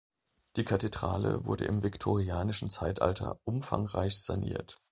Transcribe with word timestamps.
Die 0.55 0.63
Kathedrale 0.65 1.45
wurde 1.45 1.65
im 1.65 1.83
viktorianischen 1.83 2.71
Zeitalter 2.71 3.39
umfangreich 3.45 4.19
saniert. 4.19 4.81